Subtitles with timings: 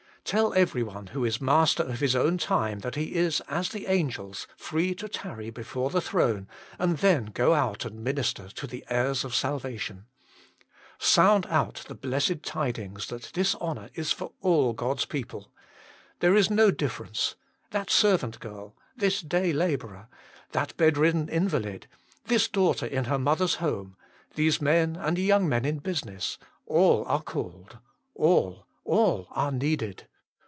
[0.23, 4.47] Tell everyone who is master of his own time that he is as the angels,
[4.55, 6.47] free to tarry before the throne
[6.79, 10.05] and then go out and minister to the heirs of salvation.
[10.99, 15.51] Sound out the blessed tidings that this honour is for all God s people.
[16.19, 17.35] There is no GOD SEEKS INTERCESSORS
[17.71, 18.39] 179 difference.
[18.39, 20.07] That servant girl, this day labourer,
[20.51, 21.87] that bedridden invalid,
[22.25, 23.97] this daughter in her mother s home,
[24.35, 26.37] these men and young men in business
[26.67, 27.79] all are called,
[28.13, 30.05] all, all are needed.